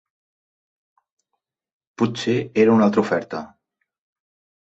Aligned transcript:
Potser 2.01 2.35
era 2.65 2.73
una 2.77 2.87
altra 2.87 3.03
oferta? 3.05 3.43